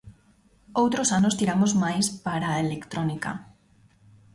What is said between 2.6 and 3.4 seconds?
electrónica.